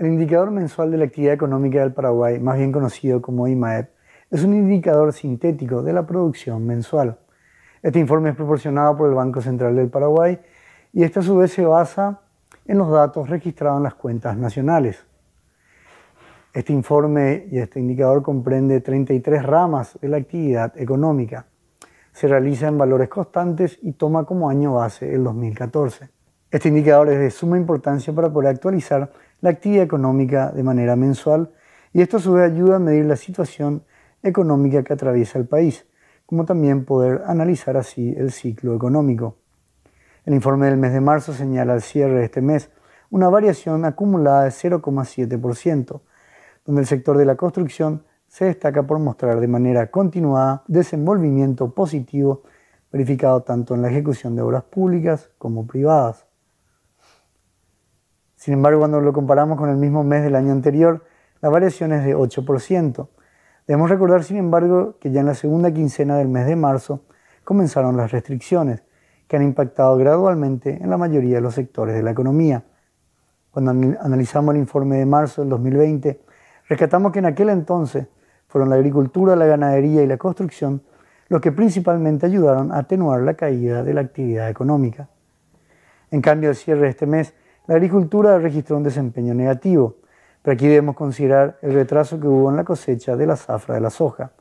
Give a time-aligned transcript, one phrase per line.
[0.00, 3.90] El indicador mensual de la actividad económica del Paraguay, más bien conocido como IMAEP,
[4.30, 7.18] es un indicador sintético de la producción mensual.
[7.82, 10.38] Este informe es proporcionado por el Banco Central del Paraguay
[10.94, 12.22] y este a su vez se basa
[12.64, 15.04] en los datos registrados en las cuentas nacionales.
[16.54, 21.44] Este informe y este indicador comprende 33 ramas de la actividad económica.
[22.12, 26.08] Se realiza en valores constantes y toma como año base el 2014.
[26.50, 31.52] Este indicador es de suma importancia para poder actualizar la actividad económica de manera mensual
[31.92, 33.84] y esto a su vez ayuda a medir la situación
[34.22, 35.86] económica que atraviesa el país,
[36.26, 39.36] como también poder analizar así el ciclo económico.
[40.24, 42.70] El informe del mes de marzo señala al cierre de este mes
[43.10, 46.00] una variación acumulada de 0,7%,
[46.64, 52.42] donde el sector de la construcción se destaca por mostrar de manera continuada desenvolvimiento positivo
[52.92, 56.29] verificado tanto en la ejecución de obras públicas como privadas.
[58.40, 61.04] Sin embargo, cuando lo comparamos con el mismo mes del año anterior,
[61.42, 63.08] la variación es de 8%.
[63.66, 67.02] Debemos recordar, sin embargo, que ya en la segunda quincena del mes de marzo
[67.44, 68.82] comenzaron las restricciones,
[69.28, 72.64] que han impactado gradualmente en la mayoría de los sectores de la economía.
[73.50, 76.22] Cuando analizamos el informe de marzo del 2020,
[76.66, 78.06] rescatamos que en aquel entonces
[78.48, 80.80] fueron la agricultura, la ganadería y la construcción
[81.28, 85.10] los que principalmente ayudaron a atenuar la caída de la actividad económica.
[86.10, 87.34] En cambio, al cierre de este mes,
[87.66, 89.96] la agricultura registró un desempeño negativo,
[90.42, 93.80] pero aquí debemos considerar el retraso que hubo en la cosecha de la zafra de
[93.80, 94.32] la soja,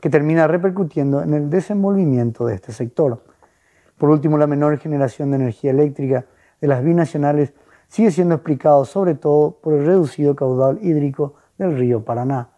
[0.00, 3.22] que termina repercutiendo en el desenvolvimiento de este sector.
[3.98, 6.24] Por último, la menor generación de energía eléctrica
[6.60, 7.52] de las binacionales
[7.88, 12.48] sigue siendo explicado sobre todo por el reducido caudal hídrico del río Paraná.